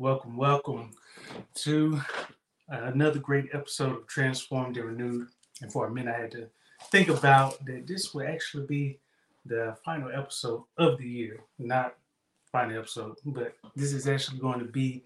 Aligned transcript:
Welcome, 0.00 0.36
welcome 0.36 0.92
to 1.56 2.00
another 2.68 3.18
great 3.18 3.48
episode 3.52 3.96
of 3.96 4.06
Transformed 4.06 4.76
and 4.76 4.86
Renewed. 4.86 5.26
And 5.60 5.72
for 5.72 5.88
a 5.88 5.90
minute, 5.90 6.14
I 6.14 6.20
had 6.20 6.30
to 6.32 6.48
think 6.92 7.08
about 7.08 7.64
that 7.66 7.88
this 7.88 8.14
will 8.14 8.24
actually 8.24 8.66
be 8.66 9.00
the 9.44 9.76
final 9.84 10.08
episode 10.14 10.62
of 10.76 10.98
the 10.98 11.08
year, 11.08 11.40
not 11.58 11.96
final 12.52 12.78
episode, 12.78 13.16
but 13.26 13.56
this 13.74 13.92
is 13.92 14.06
actually 14.06 14.38
going 14.38 14.60
to 14.60 14.66
be 14.66 15.02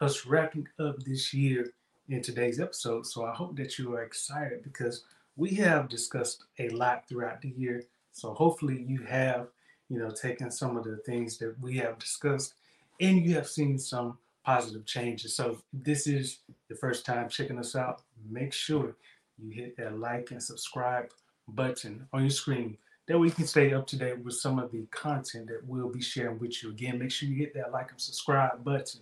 us 0.00 0.24
wrapping 0.26 0.68
up 0.78 1.00
this 1.00 1.34
year 1.34 1.72
in 2.08 2.22
today's 2.22 2.60
episode. 2.60 3.04
So 3.04 3.24
I 3.24 3.34
hope 3.34 3.56
that 3.56 3.80
you 3.80 3.94
are 3.94 4.04
excited 4.04 4.62
because 4.62 5.02
we 5.34 5.56
have 5.56 5.88
discussed 5.88 6.44
a 6.60 6.68
lot 6.68 7.08
throughout 7.08 7.40
the 7.40 7.52
year. 7.56 7.82
So 8.12 8.32
hopefully 8.32 8.84
you 8.86 9.02
have, 9.08 9.48
you 9.88 9.98
know, 9.98 10.10
taken 10.10 10.52
some 10.52 10.76
of 10.76 10.84
the 10.84 10.98
things 10.98 11.36
that 11.38 11.58
we 11.60 11.78
have 11.78 11.98
discussed 11.98 12.54
and 13.00 13.26
you 13.26 13.34
have 13.34 13.48
seen 13.48 13.76
some 13.76 14.18
positive 14.46 14.86
changes. 14.86 15.34
So 15.34 15.58
this 15.72 16.06
is 16.06 16.38
the 16.68 16.76
first 16.76 17.04
time 17.04 17.28
checking 17.28 17.58
us 17.58 17.74
out. 17.74 18.02
Make 18.30 18.52
sure 18.52 18.94
you 19.36 19.50
hit 19.50 19.76
that 19.76 19.98
like 19.98 20.30
and 20.30 20.40
subscribe 20.40 21.08
button 21.48 22.06
on 22.12 22.20
your 22.20 22.30
screen. 22.30 22.78
That 23.08 23.18
way 23.18 23.26
you 23.26 23.32
can 23.32 23.48
stay 23.48 23.74
up 23.74 23.88
to 23.88 23.96
date 23.96 24.20
with 24.20 24.34
some 24.34 24.60
of 24.60 24.70
the 24.70 24.86
content 24.92 25.48
that 25.48 25.66
we'll 25.66 25.90
be 25.90 26.00
sharing 26.00 26.38
with 26.38 26.62
you. 26.62 26.70
Again, 26.70 27.00
make 27.00 27.10
sure 27.10 27.28
you 27.28 27.34
hit 27.34 27.54
that 27.54 27.72
like 27.72 27.90
and 27.90 28.00
subscribe 28.00 28.62
button. 28.62 29.00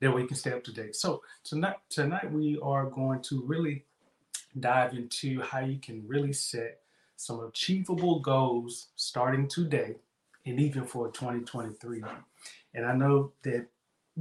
That 0.00 0.14
way 0.14 0.22
you 0.22 0.28
can 0.28 0.36
stay 0.36 0.52
up 0.52 0.62
to 0.64 0.72
date. 0.72 0.94
So 0.94 1.20
tonight, 1.42 1.76
tonight 1.88 2.30
we 2.30 2.56
are 2.62 2.86
going 2.86 3.22
to 3.22 3.42
really 3.42 3.84
dive 4.60 4.94
into 4.94 5.40
how 5.42 5.60
you 5.60 5.80
can 5.80 6.06
really 6.06 6.32
set 6.32 6.78
some 7.16 7.40
achievable 7.40 8.20
goals 8.20 8.88
starting 8.94 9.48
today 9.48 9.96
and 10.46 10.60
even 10.60 10.84
for 10.84 11.08
2023. 11.10 12.02
And 12.74 12.86
I 12.86 12.94
know 12.94 13.32
that 13.42 13.66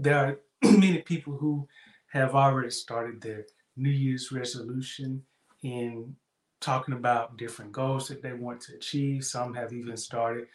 there 0.02 0.18
are 0.18 0.40
many 0.72 1.00
people 1.00 1.34
who 1.38 1.68
have 2.08 2.36
already 2.36 2.72
started 2.72 3.22
their 3.22 3.46
New 3.76 3.90
Year's 3.90 4.32
resolution 4.32 5.24
in 5.64 6.16
talking 6.60 6.94
about 6.94 7.38
different 7.38 7.72
goals 7.72 8.08
that 8.08 8.22
they 8.22 8.34
want 8.34 8.62
to 8.62 8.76
achieve. 8.76 9.24
Some 9.24 9.54
have 9.54 9.72
even 9.74 9.96
started 9.98 10.48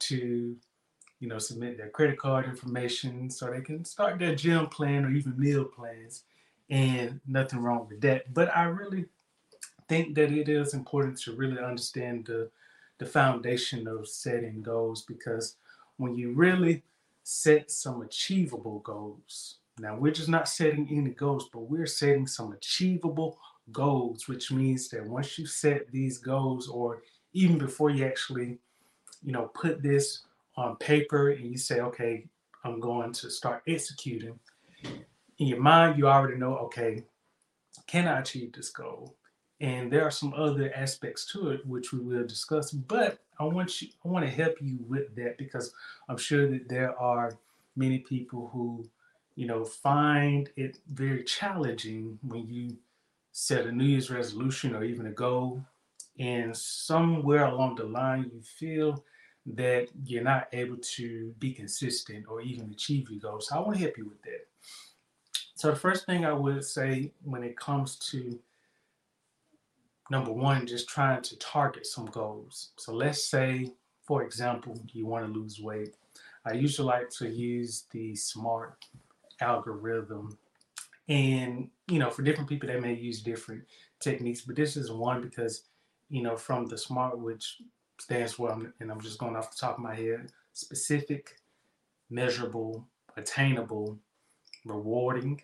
to, 0.00 0.56
you 1.18 1.28
know, 1.28 1.38
submit 1.38 1.76
their 1.76 1.90
credit 1.90 2.18
card 2.18 2.46
information 2.46 3.28
so 3.30 3.50
they 3.50 3.60
can 3.60 3.84
start 3.84 4.18
their 4.18 4.34
gym 4.34 4.66
plan 4.68 5.04
or 5.04 5.10
even 5.10 5.38
meal 5.38 5.64
plans. 5.64 6.24
And 6.70 7.20
nothing 7.26 7.58
wrong 7.58 7.88
with 7.88 8.00
that. 8.02 8.32
But 8.32 8.54
I 8.56 8.64
really 8.64 9.06
think 9.88 10.14
that 10.14 10.30
it 10.30 10.48
is 10.48 10.72
important 10.72 11.20
to 11.22 11.34
really 11.34 11.58
understand 11.58 12.26
the 12.26 12.50
the 12.98 13.06
foundation 13.06 13.88
of 13.88 14.06
setting 14.06 14.60
goals 14.60 15.02
because 15.02 15.56
when 15.96 16.14
you 16.14 16.32
really 16.32 16.82
set 17.30 17.70
some 17.70 18.02
achievable 18.02 18.80
goals. 18.80 19.58
Now, 19.78 19.96
we're 19.96 20.12
just 20.12 20.28
not 20.28 20.48
setting 20.48 20.88
any 20.90 21.10
goals, 21.10 21.48
but 21.52 21.60
we're 21.60 21.86
setting 21.86 22.26
some 22.26 22.52
achievable 22.52 23.38
goals, 23.70 24.26
which 24.26 24.50
means 24.50 24.88
that 24.88 25.06
once 25.06 25.38
you 25.38 25.46
set 25.46 25.90
these 25.92 26.18
goals, 26.18 26.66
or 26.66 27.02
even 27.32 27.56
before 27.56 27.90
you 27.90 28.04
actually, 28.04 28.58
you 29.22 29.32
know, 29.32 29.46
put 29.54 29.80
this 29.80 30.22
on 30.56 30.74
paper 30.76 31.30
and 31.30 31.48
you 31.48 31.56
say, 31.56 31.78
okay, 31.78 32.26
I'm 32.64 32.80
going 32.80 33.12
to 33.12 33.30
start 33.30 33.62
executing, 33.68 34.38
in 35.38 35.46
your 35.46 35.60
mind, 35.60 35.98
you 35.98 36.08
already 36.08 36.36
know, 36.36 36.56
okay, 36.56 37.04
can 37.86 38.08
I 38.08 38.18
achieve 38.20 38.52
this 38.52 38.70
goal? 38.70 39.14
And 39.60 39.92
there 39.92 40.04
are 40.04 40.10
some 40.10 40.32
other 40.34 40.72
aspects 40.74 41.26
to 41.32 41.50
it 41.50 41.66
which 41.66 41.92
we 41.92 42.00
will 42.00 42.26
discuss. 42.26 42.70
But 42.70 43.18
I 43.38 43.44
want 43.44 43.82
you, 43.82 43.88
I 44.04 44.08
want 44.08 44.24
to 44.24 44.30
help 44.30 44.56
you 44.60 44.78
with 44.88 45.14
that 45.16 45.36
because 45.36 45.74
I'm 46.08 46.16
sure 46.16 46.48
that 46.48 46.68
there 46.68 46.98
are 46.98 47.36
many 47.76 47.98
people 47.98 48.50
who, 48.52 48.88
you 49.36 49.46
know, 49.46 49.64
find 49.64 50.50
it 50.56 50.78
very 50.92 51.24
challenging 51.24 52.18
when 52.22 52.46
you 52.48 52.76
set 53.32 53.66
a 53.66 53.72
New 53.72 53.84
Year's 53.84 54.10
resolution 54.10 54.74
or 54.74 54.82
even 54.82 55.06
a 55.06 55.12
goal, 55.12 55.64
and 56.18 56.56
somewhere 56.56 57.46
along 57.46 57.76
the 57.76 57.84
line 57.84 58.30
you 58.34 58.42
feel 58.42 59.04
that 59.46 59.88
you're 60.04 60.22
not 60.22 60.48
able 60.52 60.76
to 60.76 61.34
be 61.38 61.52
consistent 61.52 62.26
or 62.28 62.40
even 62.40 62.70
achieve 62.70 63.08
your 63.10 63.20
goals. 63.20 63.48
So 63.48 63.56
I 63.56 63.60
want 63.60 63.74
to 63.74 63.82
help 63.82 63.96
you 63.96 64.06
with 64.06 64.20
that. 64.22 64.46
So 65.54 65.70
the 65.70 65.76
first 65.76 66.06
thing 66.06 66.24
I 66.24 66.32
would 66.32 66.64
say 66.64 67.12
when 67.22 67.42
it 67.42 67.56
comes 67.56 67.96
to 68.10 68.38
number 70.10 70.32
one, 70.32 70.66
just 70.66 70.88
trying 70.88 71.22
to 71.22 71.38
target 71.38 71.86
some 71.86 72.06
goals. 72.06 72.70
So 72.76 72.92
let's 72.92 73.24
say, 73.24 73.72
for 74.02 74.22
example, 74.24 74.78
you 74.92 75.06
want 75.06 75.26
to 75.26 75.32
lose 75.32 75.60
weight. 75.60 75.94
I 76.44 76.54
usually 76.54 76.88
like 76.88 77.10
to 77.18 77.28
use 77.28 77.84
the 77.92 78.14
SMART 78.16 78.74
algorithm. 79.40 80.36
And, 81.08 81.70
you 81.88 81.98
know, 81.98 82.10
for 82.10 82.22
different 82.22 82.48
people, 82.48 82.68
they 82.68 82.80
may 82.80 82.94
use 82.94 83.22
different 83.22 83.62
techniques, 84.00 84.42
but 84.42 84.56
this 84.56 84.76
is 84.76 84.90
one 84.90 85.22
because, 85.22 85.64
you 86.08 86.22
know, 86.22 86.36
from 86.36 86.66
the 86.66 86.78
SMART, 86.78 87.18
which 87.18 87.58
stands 88.00 88.32
for, 88.34 88.50
and 88.80 88.90
I'm 88.90 89.00
just 89.00 89.18
going 89.18 89.36
off 89.36 89.50
the 89.50 89.56
top 89.60 89.76
of 89.76 89.82
my 89.82 89.94
head, 89.94 90.32
specific, 90.52 91.36
measurable, 92.10 92.86
attainable, 93.16 93.98
rewarding, 94.64 95.40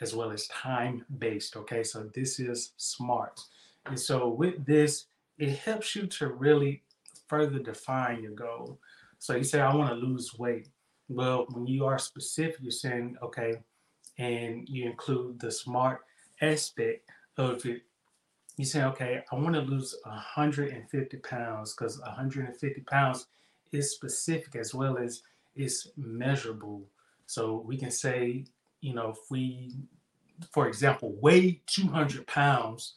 as 0.00 0.14
well 0.14 0.30
as 0.30 0.46
time 0.48 1.04
based. 1.18 1.56
Okay, 1.56 1.82
so 1.82 2.10
this 2.14 2.40
is 2.40 2.72
SMART. 2.76 3.40
And 3.90 4.00
so 4.00 4.28
with 4.28 4.64
this, 4.64 5.06
it 5.38 5.58
helps 5.58 5.94
you 5.96 6.06
to 6.06 6.28
really 6.28 6.82
further 7.26 7.58
define 7.58 8.22
your 8.22 8.32
goal. 8.32 8.78
So 9.18 9.36
you 9.36 9.44
say, 9.44 9.60
I 9.60 9.74
want 9.74 9.90
to 9.90 10.06
lose 10.06 10.38
weight. 10.38 10.68
Well, 11.08 11.46
when 11.50 11.66
you 11.66 11.84
are 11.84 11.98
specific, 11.98 12.58
you're 12.60 12.70
saying, 12.70 13.16
okay, 13.22 13.54
and 14.18 14.68
you 14.68 14.86
include 14.86 15.40
the 15.40 15.50
smart 15.50 16.00
aspect 16.40 17.08
of 17.36 17.66
it. 17.66 17.82
You 18.56 18.64
say, 18.64 18.84
okay, 18.84 19.24
I 19.32 19.34
want 19.34 19.54
to 19.54 19.60
lose 19.60 19.96
150 20.04 21.16
pounds 21.18 21.74
because 21.74 21.98
150 22.00 22.80
pounds 22.82 23.26
is 23.72 23.90
specific 23.92 24.56
as 24.56 24.72
well 24.72 24.98
as 24.98 25.22
it's 25.56 25.88
measurable. 25.96 26.84
So 27.26 27.64
we 27.66 27.76
can 27.76 27.90
say, 27.90 28.44
you 28.80 28.94
know, 28.94 29.10
if 29.10 29.30
we, 29.30 29.74
for 30.52 30.68
example, 30.68 31.16
weigh 31.20 31.60
200 31.66 32.26
pounds, 32.26 32.94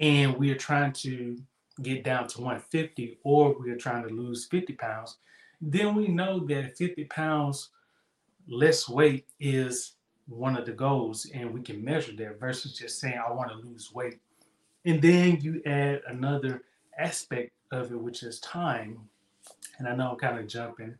and 0.00 0.36
we 0.36 0.50
are 0.50 0.56
trying 0.56 0.92
to 0.92 1.38
get 1.82 2.04
down 2.04 2.28
to 2.28 2.40
150 2.40 3.18
or 3.24 3.56
we 3.58 3.70
are 3.70 3.76
trying 3.76 4.06
to 4.06 4.14
lose 4.14 4.46
50 4.46 4.74
pounds, 4.74 5.18
then 5.60 5.94
we 5.94 6.08
know 6.08 6.40
that 6.46 6.76
50 6.76 7.04
pounds 7.04 7.70
less 8.48 8.88
weight 8.88 9.26
is 9.40 9.94
one 10.26 10.56
of 10.56 10.66
the 10.66 10.72
goals 10.72 11.26
and 11.34 11.52
we 11.52 11.60
can 11.62 11.84
measure 11.84 12.14
that 12.16 12.40
versus 12.40 12.76
just 12.76 12.98
saying 12.98 13.20
I 13.24 13.32
want 13.32 13.50
to 13.50 13.56
lose 13.56 13.92
weight. 13.92 14.20
And 14.84 15.00
then 15.00 15.40
you 15.40 15.62
add 15.64 16.02
another 16.08 16.62
aspect 16.98 17.52
of 17.70 17.90
it, 17.92 17.98
which 17.98 18.22
is 18.22 18.40
time. 18.40 18.98
And 19.78 19.88
I 19.88 19.94
know 19.94 20.10
I'm 20.10 20.16
kind 20.16 20.38
of 20.38 20.46
jumping, 20.46 20.96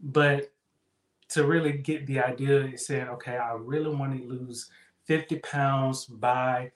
but 0.00 0.50
to 1.30 1.46
really 1.46 1.72
get 1.72 2.06
the 2.06 2.20
idea, 2.20 2.64
is 2.64 2.86
saying, 2.86 3.08
okay, 3.08 3.36
I 3.36 3.52
really 3.52 3.94
want 3.94 4.18
to 4.18 4.26
lose 4.26 4.70
50 5.04 5.36
pounds 5.40 6.06
by 6.06 6.72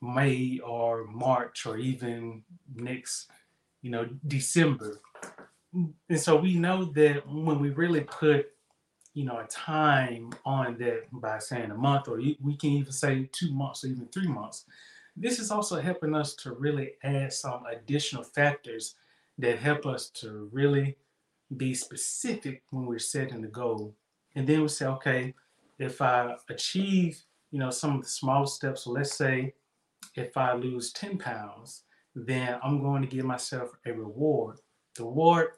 May 0.00 0.60
or 0.64 1.04
March 1.04 1.66
or 1.66 1.76
even 1.76 2.42
next, 2.74 3.30
you 3.82 3.90
know, 3.90 4.08
December. 4.26 5.00
And 5.72 6.18
so 6.18 6.36
we 6.36 6.54
know 6.54 6.84
that 6.84 7.26
when 7.28 7.58
we 7.58 7.70
really 7.70 8.02
put, 8.02 8.46
you 9.14 9.24
know, 9.24 9.38
a 9.38 9.46
time 9.46 10.32
on 10.44 10.78
that 10.78 11.04
by 11.12 11.38
saying 11.38 11.70
a 11.70 11.74
month, 11.74 12.08
or 12.08 12.16
we 12.16 12.56
can 12.56 12.70
even 12.70 12.92
say 12.92 13.28
two 13.32 13.52
months 13.52 13.84
or 13.84 13.88
even 13.88 14.06
three 14.06 14.28
months, 14.28 14.64
this 15.16 15.40
is 15.40 15.50
also 15.50 15.80
helping 15.80 16.14
us 16.14 16.34
to 16.36 16.52
really 16.52 16.92
add 17.02 17.32
some 17.32 17.64
additional 17.66 18.22
factors 18.22 18.94
that 19.38 19.58
help 19.58 19.86
us 19.86 20.10
to 20.10 20.48
really 20.52 20.96
be 21.56 21.74
specific 21.74 22.62
when 22.70 22.86
we're 22.86 22.98
setting 22.98 23.40
the 23.40 23.48
goal. 23.48 23.94
And 24.36 24.46
then 24.46 24.62
we 24.62 24.68
say, 24.68 24.86
okay, 24.86 25.34
if 25.78 26.00
I 26.00 26.36
achieve, 26.48 27.20
you 27.50 27.58
know, 27.58 27.70
some 27.70 27.96
of 27.96 28.02
the 28.02 28.08
small 28.08 28.46
steps, 28.46 28.84
so 28.84 28.90
let's 28.90 29.16
say 29.16 29.54
if 30.18 30.36
I 30.36 30.54
lose 30.54 30.92
10 30.92 31.18
pounds, 31.18 31.82
then 32.14 32.58
I'm 32.62 32.80
going 32.80 33.02
to 33.02 33.08
give 33.08 33.24
myself 33.24 33.70
a 33.86 33.92
reward. 33.92 34.58
The 34.96 35.04
reward 35.04 35.48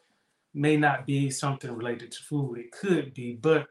may 0.54 0.76
not 0.76 1.06
be 1.06 1.30
something 1.30 1.72
related 1.72 2.12
to 2.12 2.22
food, 2.22 2.58
it 2.58 2.72
could 2.72 3.14
be, 3.14 3.34
but 3.34 3.68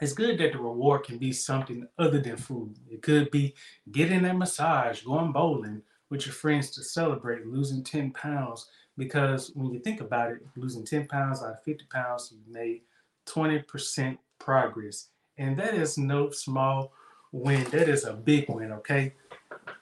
it's 0.00 0.12
good 0.12 0.38
that 0.38 0.52
the 0.52 0.58
reward 0.58 1.04
can 1.04 1.18
be 1.18 1.32
something 1.32 1.86
other 1.98 2.20
than 2.20 2.36
food. 2.36 2.76
It 2.90 3.02
could 3.02 3.30
be 3.30 3.54
getting 3.92 4.24
a 4.24 4.34
massage, 4.34 5.02
going 5.02 5.32
bowling 5.32 5.82
with 6.10 6.26
your 6.26 6.34
friends 6.34 6.70
to 6.72 6.82
celebrate 6.82 7.46
losing 7.46 7.84
10 7.84 8.12
pounds. 8.12 8.68
Because 8.96 9.50
when 9.54 9.72
you 9.72 9.80
think 9.80 10.00
about 10.00 10.32
it, 10.32 10.38
losing 10.56 10.84
10 10.84 11.06
pounds 11.06 11.42
out 11.42 11.52
of 11.52 11.62
50 11.64 11.86
pounds, 11.92 12.32
you 12.32 12.52
made 12.52 12.82
20% 13.26 14.18
progress. 14.38 15.08
And 15.38 15.56
that 15.58 15.74
is 15.74 15.98
no 15.98 16.30
small 16.30 16.92
win. 17.32 17.64
That 17.70 17.88
is 17.88 18.04
a 18.04 18.12
big 18.12 18.48
win, 18.48 18.72
okay? 18.72 19.14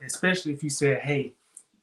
Especially 0.05 0.53
if 0.53 0.63
you 0.63 0.71
said, 0.71 1.01
hey, 1.01 1.35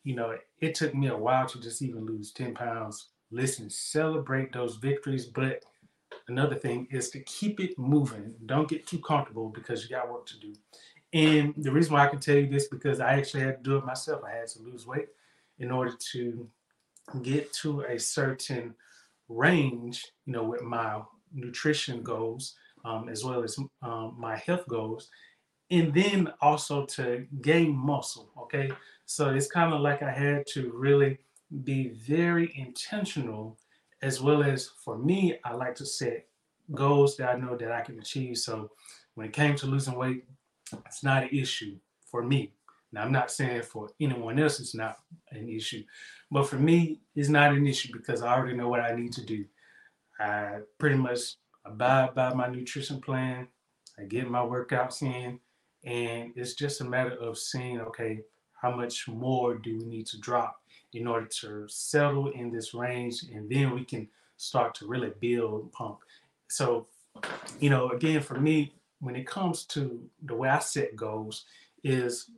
you 0.04 0.16
know, 0.16 0.38
it 0.60 0.76
took 0.76 0.96
me 0.96 1.08
a 1.08 1.18
while 1.18 1.48
to 1.48 1.60
just 1.60 1.82
even 1.82 2.06
lose 2.06 2.32
10 2.32 2.54
pounds. 2.54 3.08
Listen, 3.32 3.70
celebrate 3.70 4.52
those 4.52 4.76
victories, 4.78 5.26
but 5.26 5.64
another 6.28 6.56
thing 6.56 6.88
is 6.92 7.10
to 7.12 7.20
keep 7.22 7.60
it 7.60 7.78
moving. 7.78 8.34
Don't 8.46 8.68
get 8.68 8.88
too 8.88 9.00
comfortable 9.00 9.50
because 9.50 9.84
you 9.84 9.90
got 9.90 10.12
work 10.12 10.26
to 10.28 10.40
do. 10.40 10.54
And 11.14 11.54
the 11.58 11.72
reason 11.72 11.94
why 11.94 12.06
I 12.06 12.10
can 12.10 12.20
tell 12.20 12.36
you 12.36 12.48
this 12.48 12.68
because 12.68 13.00
I 13.00 13.14
actually 13.14 13.44
had 13.44 13.64
to 13.64 13.70
do 13.70 13.78
it 13.78 13.86
myself. 13.86 14.22
I 14.24 14.38
had 14.38 14.48
to 14.50 14.62
lose 14.62 14.86
weight 14.86 15.08
in 15.58 15.72
order 15.72 15.94
to 16.12 16.48
get 17.24 17.52
to 17.54 17.82
a 17.82 18.00
certain 18.00 18.76
range, 19.28 20.06
you 20.26 20.34
know, 20.34 20.44
with 20.44 20.62
my 20.62 21.02
nutrition 21.34 22.04
goals 22.04 22.56
um, 22.86 23.10
as 23.10 23.24
well 23.24 23.44
as 23.44 23.58
um, 23.82 24.16
my 24.18 24.38
health 24.38 24.68
goals, 24.68 25.10
and 25.72 25.94
then 25.94 26.34
also 26.42 26.86
to 26.86 27.26
gain 27.42 27.76
muscle. 27.76 28.32
Okay, 28.42 28.72
so 29.06 29.30
it's 29.30 29.50
kind 29.50 29.74
of 29.74 29.82
like 29.82 30.02
I 30.02 30.12
had 30.12 30.46
to 30.54 30.72
really 30.74 31.18
be 31.64 31.90
very 31.90 32.52
intentional, 32.56 33.58
as 34.02 34.22
well 34.22 34.44
as 34.44 34.70
for 34.84 34.98
me, 34.98 35.38
I 35.44 35.54
like 35.54 35.76
to 35.76 35.86
set 35.86 36.28
goals 36.74 37.18
that 37.18 37.30
I 37.30 37.40
know 37.40 37.58
that 37.58 37.72
I 37.72 37.82
can 37.82 38.00
achieve. 38.00 38.38
So 38.38 38.72
when 39.16 39.28
it 39.28 39.34
came 39.34 39.56
to 39.56 39.66
losing 39.66 39.96
weight, 39.96 40.26
it's 40.86 41.04
not 41.04 41.24
an 41.24 41.30
issue 41.32 41.78
for 42.06 42.24
me. 42.24 42.54
Now, 42.92 43.04
I'm 43.04 43.12
not 43.12 43.32
saying 43.32 43.64
for 43.64 43.90
anyone 44.00 44.40
else 44.40 44.60
it's 44.60 44.74
not 44.74 45.00
an 45.32 45.48
issue, 45.48 45.84
but 46.32 46.48
for 46.48 46.58
me, 46.58 47.02
it's 47.16 47.30
not 47.30 47.54
an 47.54 47.68
issue 47.68 47.92
because 47.94 48.22
I 48.22 48.34
already 48.34 48.56
know 48.58 48.68
what 48.68 48.80
I 48.80 48.96
need 48.96 49.14
to 49.14 49.26
do. 49.26 49.46
I 50.20 50.60
pretty 50.80 50.96
much 50.96 51.20
abide 51.66 52.16
by 52.16 52.34
my 52.34 52.48
nutrition 52.48 53.00
plan. 53.00 53.48
I 54.00 54.04
get 54.04 54.30
my 54.30 54.40
workouts 54.40 55.02
in, 55.04 55.40
and 55.86 56.32
it's 56.36 56.54
just 56.54 56.82
a 56.82 56.86
matter 56.86 57.16
of 57.16 57.38
seeing, 57.38 57.80
okay, 57.82 58.22
how 58.62 58.76
much 58.76 59.08
more 59.08 59.56
do 59.56 59.78
we 59.78 59.86
need 59.86 60.06
to 60.08 60.20
drop 60.20 60.62
in 60.94 61.08
order 61.08 61.28
to 61.42 61.66
settle 61.68 62.30
in 62.32 62.52
this 62.52 62.74
range, 62.74 63.24
and 63.34 63.50
then 63.50 63.74
we 63.74 63.86
can 63.86 64.08
start 64.38 64.74
to 64.76 64.88
really 64.88 65.12
build 65.20 65.72
pump. 65.72 66.00
So, 66.48 66.88
you 67.60 67.70
know, 67.70 67.90
again, 67.90 68.22
for 68.22 68.40
me, 68.40 68.74
when 69.00 69.16
it 69.16 69.28
comes 69.28 69.64
to 69.66 70.02
the 70.24 70.36
way 70.36 70.50
I 70.50 70.60
set 70.60 70.96
goals, 70.96 71.46
is 71.84 72.30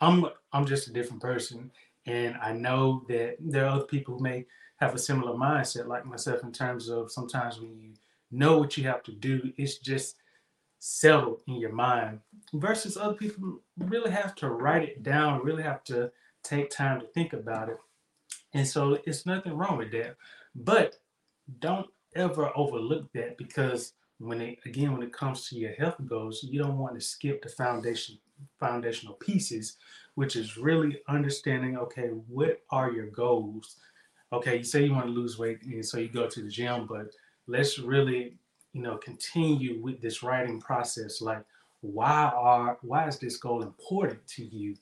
I'm 0.00 0.26
I'm 0.52 0.66
just 0.66 0.88
a 0.88 0.92
different 0.92 1.22
person, 1.22 1.70
and 2.06 2.36
I 2.40 2.52
know 2.52 3.04
that 3.08 3.36
there 3.40 3.64
are 3.64 3.76
other 3.76 3.84
people 3.84 4.16
who 4.16 4.22
may 4.22 4.46
have 4.76 4.94
a 4.94 4.98
similar 4.98 5.32
mindset 5.32 5.86
like 5.86 6.04
myself 6.04 6.42
in 6.42 6.52
terms 6.52 6.88
of 6.88 7.10
sometimes 7.10 7.58
when 7.58 7.76
you 7.80 7.94
know 8.30 8.58
what 8.58 8.76
you 8.76 8.84
have 8.84 9.02
to 9.04 9.12
do, 9.12 9.52
it's 9.56 9.78
just 9.78 10.16
settled 10.86 11.40
in 11.46 11.54
your 11.54 11.72
mind. 11.72 12.20
Versus 12.52 12.98
other 12.98 13.14
people 13.14 13.58
really 13.78 14.10
have 14.10 14.34
to 14.34 14.50
write 14.50 14.82
it 14.82 15.02
down, 15.02 15.42
really 15.42 15.62
have 15.62 15.82
to 15.84 16.12
take 16.42 16.68
time 16.68 17.00
to 17.00 17.06
think 17.06 17.32
about 17.32 17.70
it. 17.70 17.78
And 18.52 18.68
so 18.68 18.98
it's 19.06 19.24
nothing 19.24 19.54
wrong 19.54 19.78
with 19.78 19.90
that. 19.92 20.16
But 20.54 20.96
don't 21.58 21.86
ever 22.14 22.52
overlook 22.54 23.10
that 23.14 23.38
because 23.38 23.94
when 24.18 24.42
it 24.42 24.58
again 24.66 24.92
when 24.92 25.02
it 25.02 25.12
comes 25.12 25.48
to 25.48 25.56
your 25.56 25.72
health 25.72 25.96
goals, 26.04 26.42
you 26.42 26.62
don't 26.62 26.76
want 26.76 26.94
to 26.96 27.00
skip 27.00 27.42
the 27.42 27.48
foundation 27.48 28.18
foundational 28.60 29.14
pieces, 29.14 29.78
which 30.16 30.36
is 30.36 30.58
really 30.58 31.00
understanding 31.08 31.78
okay, 31.78 32.08
what 32.28 32.58
are 32.70 32.92
your 32.92 33.06
goals? 33.06 33.76
Okay, 34.34 34.58
you 34.58 34.64
say 34.64 34.84
you 34.84 34.92
want 34.92 35.06
to 35.06 35.12
lose 35.12 35.38
weight, 35.38 35.62
and 35.62 35.84
so 35.84 35.98
you 35.98 36.08
go 36.08 36.28
to 36.28 36.42
the 36.42 36.48
gym, 36.50 36.86
but 36.86 37.06
let's 37.46 37.78
really, 37.78 38.36
you 38.74 38.82
know, 38.82 38.98
continue 38.98 39.80
with 39.80 40.02
this 40.02 40.22
writing 40.22 40.60
process. 40.60 41.22
Like, 41.22 41.42
why 41.80 42.30
are 42.34 42.76
why 42.82 43.08
is 43.08 43.18
this 43.18 43.38
goal 43.38 43.62
important 43.62 44.26
to 44.28 44.44
you? 44.44 44.76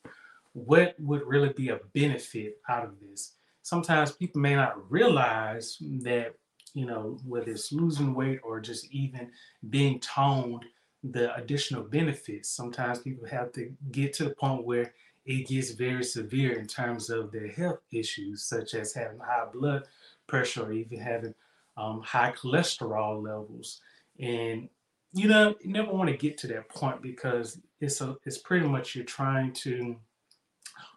What 0.54 0.96
would 0.98 1.22
really 1.26 1.52
be 1.52 1.68
a 1.68 1.80
benefit 1.94 2.56
out 2.68 2.84
of 2.84 2.94
this? 3.00 3.34
Sometimes 3.62 4.10
people 4.10 4.40
may 4.40 4.56
not 4.56 4.90
realize 4.90 5.76
that 6.02 6.34
you 6.74 6.86
know, 6.86 7.18
whether 7.26 7.50
it's 7.50 7.70
losing 7.70 8.14
weight 8.14 8.40
or 8.42 8.58
just 8.60 8.90
even 8.90 9.30
being 9.68 10.00
toned, 10.00 10.64
the 11.04 11.34
additional 11.36 11.82
benefits. 11.82 12.48
Sometimes 12.48 13.00
people 13.00 13.28
have 13.28 13.52
to 13.52 13.70
get 13.90 14.14
to 14.14 14.24
the 14.24 14.30
point 14.30 14.64
where 14.64 14.94
it 15.26 15.48
gets 15.48 15.72
very 15.72 16.02
severe 16.02 16.58
in 16.58 16.66
terms 16.66 17.10
of 17.10 17.30
their 17.30 17.48
health 17.48 17.80
issues, 17.92 18.44
such 18.44 18.74
as 18.74 18.94
having 18.94 19.18
high 19.18 19.46
blood 19.52 19.84
pressure 20.26 20.64
or 20.64 20.72
even 20.72 20.98
having 20.98 21.34
um, 21.76 22.00
high 22.02 22.32
cholesterol 22.32 23.22
levels. 23.22 23.80
And 24.20 24.68
you 25.14 25.28
know, 25.28 25.54
you 25.60 25.70
never 25.70 25.92
want 25.92 26.08
to 26.08 26.16
get 26.16 26.38
to 26.38 26.46
that 26.48 26.68
point 26.70 27.02
because 27.02 27.60
it's 27.80 28.00
a 28.00 28.16
it's 28.24 28.38
pretty 28.38 28.66
much 28.66 28.94
you're 28.94 29.04
trying 29.04 29.52
to 29.52 29.96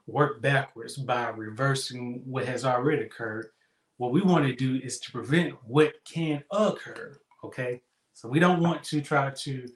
work 0.07 0.41
backwards 0.41 0.95
by 0.95 1.29
reversing 1.29 2.21
what 2.25 2.45
has 2.45 2.63
already 2.63 3.03
occurred 3.03 3.49
what 3.97 4.11
we 4.11 4.21
want 4.21 4.45
to 4.45 4.53
do 4.53 4.79
is 4.83 4.99
to 4.99 5.11
prevent 5.11 5.53
what 5.65 5.93
can 6.05 6.43
occur. 6.51 7.17
Okay. 7.43 7.81
So 8.13 8.27
we 8.27 8.39
don't 8.39 8.61
want 8.61 8.83
to 8.85 9.01
try 9.01 9.29
to 9.29 9.67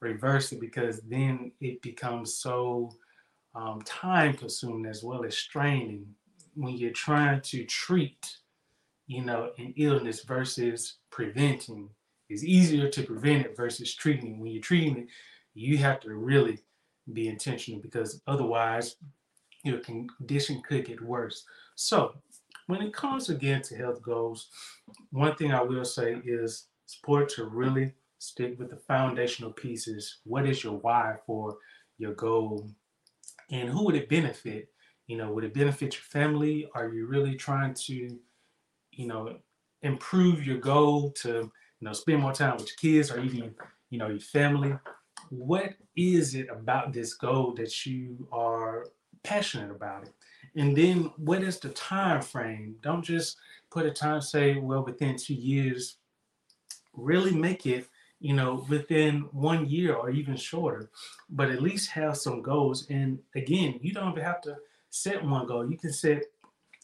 reverse 0.00 0.52
it 0.52 0.60
because 0.60 1.00
then 1.02 1.52
it 1.60 1.80
becomes 1.82 2.34
so 2.34 2.90
um, 3.54 3.82
time 3.82 4.34
consuming 4.34 4.86
as 4.86 5.04
well 5.04 5.24
as 5.24 5.36
straining 5.36 6.06
when 6.54 6.76
you're 6.76 6.90
trying 6.90 7.40
to 7.40 7.64
treat, 7.64 8.36
you 9.06 9.24
know, 9.24 9.50
an 9.58 9.74
illness 9.76 10.22
versus 10.22 10.96
preventing. 11.10 11.88
It's 12.28 12.44
easier 12.44 12.88
to 12.88 13.02
prevent 13.02 13.46
it 13.46 13.56
versus 13.56 13.94
treating. 13.94 14.40
When 14.40 14.52
you're 14.52 14.62
treating 14.62 14.96
it, 14.96 15.06
you 15.54 15.76
have 15.78 16.00
to 16.00 16.14
really 16.14 16.58
be 17.12 17.28
intentional 17.28 17.80
because 17.80 18.22
otherwise 18.26 18.96
your 19.64 19.78
condition 19.78 20.62
could 20.66 20.86
get 20.86 21.00
worse. 21.00 21.44
So 21.74 22.14
when 22.66 22.80
it 22.82 22.94
comes 22.94 23.28
again 23.28 23.62
to 23.62 23.76
health 23.76 24.00
goals, 24.02 24.48
one 25.10 25.34
thing 25.36 25.52
I 25.52 25.62
will 25.62 25.84
say 25.84 26.20
is 26.24 26.68
support 26.86 27.28
to 27.30 27.46
really 27.46 27.92
stick 28.18 28.58
with 28.58 28.70
the 28.70 28.76
foundational 28.76 29.52
pieces. 29.52 30.18
What 30.24 30.46
is 30.46 30.62
your 30.62 30.74
why 30.74 31.16
for 31.26 31.56
your 31.98 32.14
goal? 32.14 32.70
And 33.50 33.68
who 33.68 33.84
would 33.84 33.96
it 33.96 34.08
benefit? 34.08 34.68
You 35.06 35.16
know, 35.18 35.32
would 35.32 35.44
it 35.44 35.54
benefit 35.54 35.94
your 35.94 36.02
family? 36.02 36.68
Are 36.74 36.88
you 36.88 37.06
really 37.06 37.34
trying 37.34 37.74
to, 37.74 38.18
you 38.92 39.06
know, 39.06 39.36
improve 39.82 40.46
your 40.46 40.58
goal 40.58 41.10
to, 41.22 41.28
you 41.28 41.52
know, 41.80 41.92
spend 41.92 42.20
more 42.20 42.32
time 42.32 42.56
with 42.56 42.68
your 42.68 42.76
kids 42.76 43.10
or 43.10 43.20
even, 43.20 43.54
you 43.90 43.98
know, 43.98 44.08
your 44.08 44.20
family? 44.20 44.74
What 45.30 45.74
is 45.96 46.34
it 46.34 46.48
about 46.50 46.92
this 46.92 47.14
goal 47.14 47.54
that 47.54 47.86
you 47.86 48.28
are 48.32 48.86
passionate 49.22 49.70
about 49.70 50.04
it? 50.04 50.14
And 50.56 50.76
then 50.76 51.10
what 51.16 51.42
is 51.42 51.58
the 51.58 51.70
time 51.70 52.20
frame? 52.20 52.76
Don't 52.82 53.02
just 53.02 53.38
put 53.70 53.86
a 53.86 53.90
time 53.90 54.20
say, 54.20 54.58
well, 54.58 54.84
within 54.84 55.16
two 55.16 55.34
years. 55.34 55.96
Really 56.94 57.32
make 57.32 57.64
it, 57.64 57.88
you 58.20 58.34
know, 58.34 58.66
within 58.68 59.20
one 59.32 59.66
year 59.66 59.94
or 59.94 60.10
even 60.10 60.36
shorter, 60.36 60.90
but 61.30 61.50
at 61.50 61.62
least 61.62 61.90
have 61.90 62.18
some 62.18 62.42
goals. 62.42 62.86
And 62.90 63.18
again, 63.34 63.78
you 63.80 63.94
don't 63.94 64.12
even 64.12 64.22
have 64.22 64.42
to 64.42 64.56
set 64.90 65.24
one 65.24 65.46
goal. 65.46 65.68
You 65.70 65.78
can 65.78 65.92
set 65.92 66.24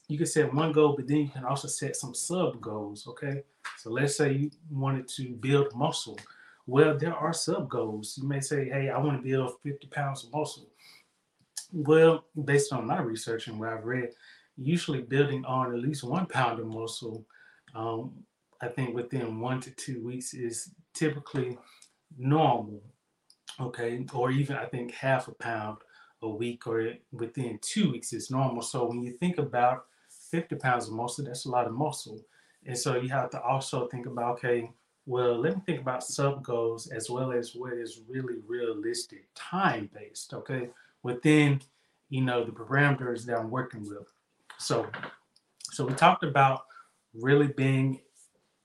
you 0.09 0.17
can 0.17 0.27
set 0.27 0.53
one 0.53 0.73
goal, 0.73 0.95
but 0.97 1.07
then 1.07 1.19
you 1.19 1.29
can 1.29 1.45
also 1.45 1.69
set 1.69 1.95
some 1.95 2.15
sub 2.15 2.61
goals. 2.61 3.07
Okay. 3.07 3.43
So 3.77 3.91
let's 3.91 4.17
say 4.17 4.33
you 4.33 4.51
wanted 4.71 5.07
to 5.09 5.35
build 5.35 5.75
muscle. 5.75 6.19
Well, 6.67 6.97
there 6.99 7.15
are 7.15 7.33
sub 7.33 7.69
goals. 7.69 8.19
You 8.21 8.27
may 8.27 8.41
say, 8.41 8.69
hey, 8.69 8.91
I 8.91 8.99
want 8.99 9.23
to 9.23 9.29
build 9.29 9.53
50 9.63 9.87
pounds 9.89 10.25
of 10.25 10.33
muscle. 10.33 10.69
Well, 11.73 12.25
based 12.45 12.73
on 12.73 12.87
my 12.87 13.01
research 13.01 13.47
and 13.49 13.61
what 13.61 13.69
I've 13.69 13.85
read, 13.85 14.11
usually 14.57 15.03
building 15.03 15.45
on 15.45 15.73
at 15.73 15.81
least 15.81 16.05
one 16.05 16.27
pound 16.27 16.59
of 16.59 16.67
muscle, 16.67 17.25
um, 17.75 18.13
I 18.61 18.69
think 18.69 18.95
within 18.95 19.41
one 19.41 19.61
to 19.61 19.71
two 19.73 20.03
weeks 20.05 20.35
is 20.35 20.71
typically 20.95 21.59
normal. 22.17 22.83
Okay, 23.61 24.07
or 24.15 24.31
even 24.31 24.57
I 24.57 24.67
think 24.67 24.93
half 24.93 25.29
a 25.29 25.33
pound 25.33 25.79
a 26.23 26.29
week 26.29 26.67
or 26.67 26.93
within 27.13 27.59
two 27.61 27.91
weeks 27.93 28.13
is 28.13 28.31
normal. 28.31 28.63
So 28.63 28.87
when 28.87 29.03
you 29.03 29.13
think 29.13 29.39
about 29.39 29.85
50 30.31 30.57
pounds 30.57 30.89
of 30.89 30.95
muscle, 30.95 31.25
that's 31.25 31.47
a 31.47 31.51
lot 31.51 31.67
of 31.67 31.73
muscle. 31.73 32.21
And 32.67 32.77
so 32.77 32.97
you 32.97 33.09
have 33.09 33.31
to 33.31 33.43
also 33.43 33.87
think 33.87 34.07
about, 34.07 34.35
okay, 34.35 34.71
well, 35.07 35.39
let 35.39 35.57
me 35.57 35.63
think 35.65 35.81
about 35.81 36.05
sub 36.05 36.45
goals 36.45 36.89
as 36.89 37.09
well 37.09 37.33
as 37.33 37.55
what 37.55 37.73
is 37.73 38.01
really 38.09 38.37
realistic, 38.47 39.27
time 39.35 39.89
based. 39.95 40.35
Okay 40.35 40.69
within 41.03 41.61
you 42.11 42.23
know 42.23 42.45
the 42.45 42.53
parameters 42.53 43.25
that 43.27 43.39
I'm 43.39 43.51
working 43.51 43.89
with. 43.89 44.13
So 44.59 44.87
so 45.63 45.87
we 45.87 45.95
talked 45.95 46.25
about 46.25 46.63
really 47.15 47.49
being 47.49 48.01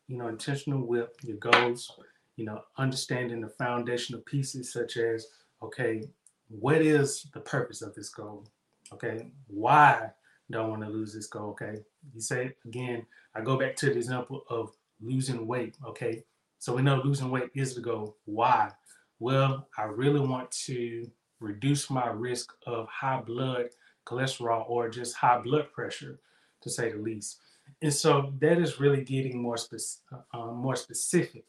you 0.07 0.17
know 0.17 0.27
intentional 0.27 0.85
with 0.85 1.11
your 1.23 1.37
goals, 1.37 1.91
you 2.35 2.45
know, 2.45 2.61
understanding 2.77 3.41
the 3.41 3.49
foundational 3.49 4.21
pieces 4.21 4.71
such 4.71 4.97
as 4.97 5.27
okay, 5.61 6.03
what 6.49 6.81
is 6.81 7.27
the 7.33 7.39
purpose 7.39 7.81
of 7.81 7.95
this 7.95 8.09
goal? 8.09 8.45
Okay, 8.91 9.31
why 9.47 10.09
do 10.51 10.59
I 10.59 10.65
want 10.65 10.81
to 10.81 10.89
lose 10.89 11.13
this 11.13 11.27
goal? 11.27 11.51
Okay, 11.51 11.79
you 12.13 12.21
say 12.21 12.53
again, 12.65 13.05
I 13.35 13.41
go 13.41 13.57
back 13.57 13.75
to 13.77 13.87
the 13.87 13.97
example 13.97 14.43
of 14.49 14.71
losing 15.01 15.47
weight. 15.47 15.75
Okay, 15.85 16.23
so 16.59 16.75
we 16.75 16.81
know 16.81 17.01
losing 17.03 17.29
weight 17.29 17.49
is 17.55 17.75
the 17.75 17.81
goal. 17.81 18.17
Why? 18.25 18.71
Well, 19.19 19.67
I 19.77 19.83
really 19.83 20.19
want 20.19 20.51
to 20.65 21.09
reduce 21.39 21.89
my 21.89 22.07
risk 22.07 22.53
of 22.67 22.87
high 22.87 23.21
blood 23.21 23.69
cholesterol 24.05 24.69
or 24.69 24.89
just 24.89 25.15
high 25.15 25.39
blood 25.39 25.71
pressure, 25.71 26.19
to 26.61 26.69
say 26.69 26.91
the 26.91 26.97
least. 26.97 27.39
And 27.81 27.93
so 27.93 28.33
that 28.39 28.57
is 28.59 28.79
really 28.79 29.03
getting 29.03 29.41
more, 29.41 29.57
spe- 29.57 30.01
uh, 30.33 30.47
more 30.47 30.75
specific. 30.75 31.45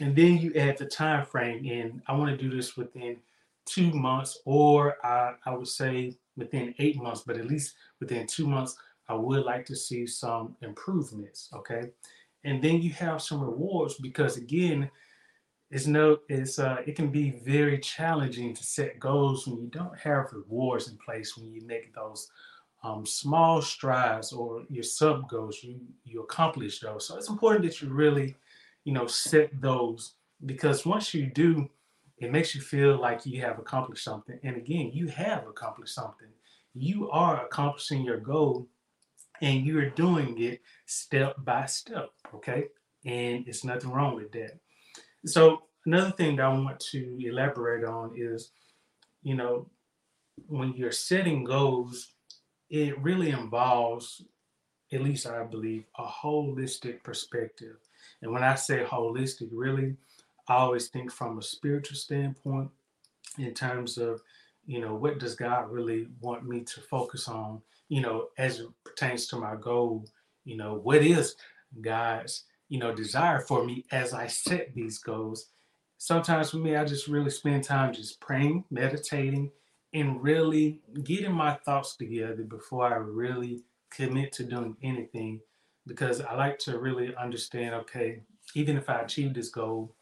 and 0.00 0.14
then 0.14 0.38
you 0.38 0.52
add 0.54 0.78
the 0.78 0.86
time 0.86 1.24
frame 1.24 1.64
in. 1.64 2.02
I 2.06 2.12
want 2.12 2.30
to 2.30 2.36
do 2.36 2.54
this 2.54 2.76
within 2.76 3.16
two 3.66 3.90
months, 3.92 4.38
or 4.44 4.96
I, 5.04 5.34
I 5.44 5.54
would 5.54 5.68
say 5.68 6.14
within 6.38 6.74
eight 6.78 6.96
months, 6.96 7.22
but 7.26 7.36
at 7.36 7.46
least 7.46 7.74
within 8.00 8.26
two 8.26 8.46
months, 8.46 8.76
I 9.08 9.14
would 9.14 9.44
like 9.44 9.66
to 9.66 9.76
see 9.76 10.06
some 10.06 10.56
improvements. 10.62 11.50
Okay. 11.54 11.90
And 12.44 12.62
then 12.62 12.80
you 12.80 12.92
have 12.92 13.20
some 13.20 13.40
rewards 13.40 13.96
because 13.96 14.36
again, 14.36 14.90
it's 15.70 15.86
no 15.86 16.18
it's 16.28 16.58
uh 16.58 16.78
it 16.86 16.96
can 16.96 17.10
be 17.10 17.30
very 17.44 17.78
challenging 17.78 18.54
to 18.54 18.64
set 18.64 18.98
goals 18.98 19.46
when 19.46 19.60
you 19.60 19.68
don't 19.68 19.98
have 19.98 20.32
rewards 20.32 20.88
in 20.88 20.96
place 20.96 21.36
when 21.36 21.52
you 21.52 21.60
make 21.66 21.94
those 21.94 22.30
um, 22.84 23.04
small 23.04 23.60
strides 23.60 24.32
or 24.32 24.62
your 24.70 24.84
sub 24.84 25.28
goals 25.28 25.62
you 25.62 25.78
you 26.04 26.22
accomplish 26.22 26.80
those 26.80 27.06
so 27.06 27.16
it's 27.16 27.28
important 27.28 27.64
that 27.64 27.82
you 27.82 27.88
really 27.88 28.34
you 28.84 28.92
know 28.92 29.06
set 29.06 29.50
those 29.60 30.14
because 30.46 30.86
once 30.86 31.12
you 31.12 31.26
do 31.26 31.68
it 32.20 32.32
makes 32.32 32.54
you 32.54 32.60
feel 32.60 32.98
like 32.98 33.24
you 33.26 33.40
have 33.40 33.58
accomplished 33.58 34.04
something. 34.04 34.38
And 34.42 34.56
again 34.56 34.90
you 34.92 35.08
have 35.08 35.46
accomplished 35.46 35.94
something. 35.94 36.28
You 36.74 37.10
are 37.10 37.44
accomplishing 37.44 38.02
your 38.02 38.18
goal 38.18 38.68
and 39.40 39.64
you're 39.64 39.90
doing 39.90 40.40
it 40.40 40.60
step 40.86 41.36
by 41.44 41.66
step 41.66 42.10
okay? 42.34 42.64
And 43.04 43.46
it's 43.46 43.64
nothing 43.64 43.90
wrong 43.90 44.16
with 44.16 44.32
that. 44.32 44.58
So 45.24 45.62
another 45.86 46.10
thing 46.10 46.36
that 46.36 46.44
i 46.44 46.48
want 46.48 46.78
to 46.78 47.18
elaborate 47.20 47.84
on 47.84 48.12
is 48.14 48.50
you 49.22 49.34
know 49.34 49.66
when 50.46 50.74
you're 50.74 50.92
setting 50.92 51.44
goals 51.44 52.08
it 52.68 52.98
really 53.00 53.30
involves 53.30 54.22
at 54.92 55.00
least 55.00 55.26
i 55.26 55.42
believe 55.42 55.84
a 55.98 56.04
holistic 56.04 57.02
perspective. 57.02 57.76
And 58.22 58.32
when 58.32 58.42
i 58.42 58.54
say 58.54 58.84
holistic 58.84 59.48
really 59.52 59.96
i 60.48 60.54
always 60.54 60.88
think 60.88 61.10
from 61.10 61.38
a 61.38 61.42
spiritual 61.42 61.96
standpoint 61.96 62.70
in 63.38 63.54
terms 63.54 63.98
of 63.98 64.20
you 64.66 64.80
know 64.80 64.94
what 64.94 65.18
does 65.18 65.34
god 65.34 65.70
really 65.70 66.06
want 66.20 66.46
me 66.46 66.60
to 66.60 66.80
focus 66.80 67.28
on 67.28 67.60
you 67.88 68.00
know 68.00 68.28
as 68.38 68.60
it 68.60 68.68
pertains 68.84 69.26
to 69.26 69.36
my 69.36 69.56
goal 69.56 70.04
you 70.44 70.56
know 70.56 70.74
what 70.74 71.02
is 71.02 71.36
god's 71.80 72.44
you 72.68 72.78
know 72.78 72.94
desire 72.94 73.40
for 73.40 73.64
me 73.64 73.84
as 73.92 74.12
i 74.12 74.26
set 74.26 74.74
these 74.74 74.98
goals? 74.98 75.46
Sometimes 76.00 76.50
for 76.50 76.58
me 76.58 76.76
i 76.76 76.84
just 76.84 77.08
really 77.08 77.30
spend 77.30 77.64
time 77.64 77.92
just 77.92 78.20
praying 78.20 78.64
meditating 78.70 79.50
and 79.94 80.22
really 80.22 80.80
getting 81.02 81.32
my 81.32 81.54
thoughts 81.64 81.96
together 81.96 82.44
before 82.44 82.86
i 82.86 82.96
really 82.96 83.62
commit 83.90 84.30
to 84.32 84.44
doing 84.44 84.76
anything 84.82 85.40
because 85.86 86.20
i 86.20 86.34
like 86.36 86.58
to 86.58 86.78
really 86.78 87.14
understand 87.16 87.74
okay 87.74 88.22
even 88.54 88.76
if 88.76 88.88
i 88.88 89.00
achieve 89.00 89.34
this 89.34 89.48
goal 89.48 89.92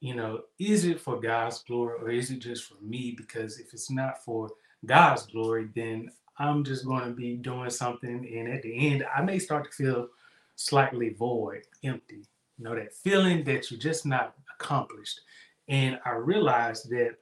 you 0.00 0.14
know, 0.14 0.42
is 0.58 0.84
it 0.84 1.00
for 1.00 1.20
God's 1.20 1.62
glory 1.62 1.98
or 2.00 2.10
is 2.10 2.30
it 2.30 2.38
just 2.38 2.64
for 2.64 2.76
me? 2.82 3.14
Because 3.16 3.58
if 3.58 3.72
it's 3.72 3.90
not 3.90 4.22
for 4.24 4.50
God's 4.84 5.26
glory, 5.26 5.68
then 5.74 6.10
I'm 6.38 6.64
just 6.64 6.84
going 6.84 7.04
to 7.04 7.14
be 7.14 7.36
doing 7.36 7.70
something. 7.70 8.28
And 8.36 8.48
at 8.48 8.62
the 8.62 8.88
end, 8.92 9.04
I 9.14 9.22
may 9.22 9.38
start 9.38 9.64
to 9.64 9.70
feel 9.70 10.08
slightly 10.56 11.10
void, 11.10 11.62
empty. 11.82 12.24
You 12.58 12.64
know, 12.64 12.74
that 12.74 12.94
feeling 12.94 13.44
that 13.44 13.70
you're 13.70 13.80
just 13.80 14.06
not 14.06 14.34
accomplished. 14.58 15.20
And 15.68 15.98
I 16.04 16.12
realized 16.12 16.90
that 16.90 17.16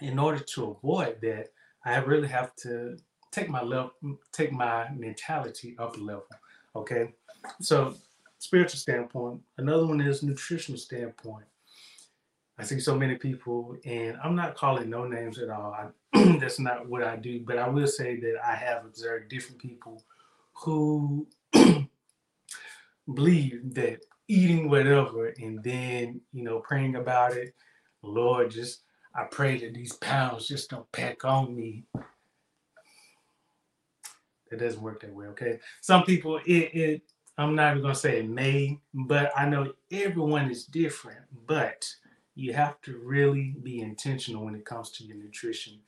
in 0.00 0.18
order 0.18 0.40
to 0.40 0.70
avoid 0.70 1.20
that, 1.22 1.48
I 1.84 1.96
really 1.98 2.28
have 2.28 2.54
to 2.56 2.96
take 3.30 3.48
my 3.48 3.62
level, 3.62 3.92
take 4.32 4.52
my 4.52 4.88
mentality 4.90 5.76
up 5.78 5.96
a 5.96 6.00
level. 6.00 6.26
Okay. 6.76 7.12
So 7.60 7.94
spiritual 8.38 8.78
standpoint. 8.78 9.40
Another 9.58 9.86
one 9.86 10.00
is 10.00 10.22
nutritional 10.22 10.78
standpoint. 10.78 11.44
I 12.58 12.64
see 12.64 12.80
so 12.80 12.96
many 12.96 13.16
people, 13.16 13.76
and 13.84 14.16
I'm 14.22 14.36
not 14.36 14.54
calling 14.54 14.90
no 14.90 15.06
names 15.06 15.38
at 15.38 15.48
all. 15.48 15.72
I, 15.72 16.36
that's 16.38 16.58
not 16.58 16.88
what 16.88 17.02
I 17.02 17.16
do, 17.16 17.40
but 17.44 17.58
I 17.58 17.68
will 17.68 17.86
say 17.86 18.20
that 18.20 18.34
I 18.44 18.54
have 18.54 18.84
observed 18.84 19.28
different 19.28 19.60
people 19.60 20.04
who 20.52 21.26
believe 23.14 23.74
that 23.74 24.00
eating 24.28 24.68
whatever 24.68 25.28
and 25.40 25.62
then, 25.62 26.20
you 26.32 26.44
know, 26.44 26.60
praying 26.60 26.96
about 26.96 27.32
it, 27.32 27.54
Lord, 28.02 28.50
just 28.50 28.82
I 29.14 29.24
pray 29.24 29.58
that 29.58 29.74
these 29.74 29.94
pounds 29.94 30.46
just 30.46 30.70
don't 30.70 30.90
pack 30.92 31.24
on 31.24 31.54
me. 31.54 31.84
It 34.50 34.58
doesn't 34.58 34.82
work 34.82 35.00
that 35.00 35.14
way, 35.14 35.26
okay? 35.28 35.58
Some 35.80 36.04
people, 36.04 36.38
it, 36.46 36.74
it 36.74 37.02
I'm 37.38 37.54
not 37.54 37.72
even 37.72 37.82
gonna 37.82 37.94
say 37.94 38.18
it 38.18 38.28
may, 38.28 38.78
but 38.92 39.32
I 39.36 39.48
know 39.48 39.72
everyone 39.90 40.50
is 40.50 40.66
different. 40.66 41.20
But 41.46 41.88
you 42.34 42.52
have 42.52 42.80
to 42.82 42.98
really 42.98 43.54
be 43.62 43.80
intentional 43.80 44.44
when 44.44 44.54
it 44.54 44.64
comes 44.64 44.90
to 44.92 45.04
your 45.04 45.16
nutrition. 45.16 45.78